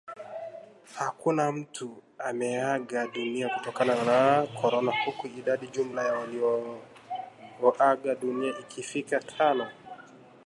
[0.97, 9.67] Hakuna mtu ameaga dunia kutokana na corona huku idadi jumla ya walioaga dunia ikifika tano